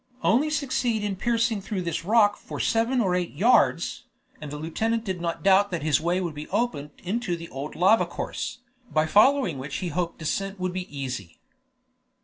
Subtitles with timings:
[0.23, 4.05] Only succeed in piercing through this rock for seven or eight yards,
[4.41, 7.75] and the lieutenant did not doubt that his way would be opened into the old
[7.75, 8.61] lava course,
[8.91, 11.37] by following which he hoped descent would be easy.